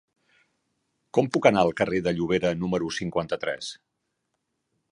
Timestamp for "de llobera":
2.07-2.53